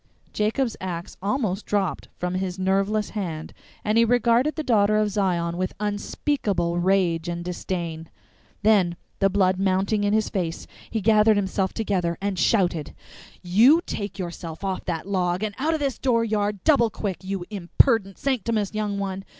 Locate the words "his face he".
10.11-11.01